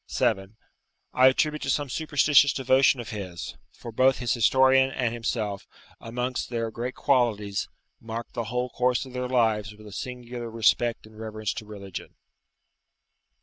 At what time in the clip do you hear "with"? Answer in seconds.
9.75-9.85